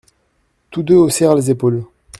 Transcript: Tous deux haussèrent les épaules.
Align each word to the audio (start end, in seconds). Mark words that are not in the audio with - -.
Tous 0.71 0.81
deux 0.81 0.95
haussèrent 0.95 1.35
les 1.35 1.51
épaules. 1.51 1.83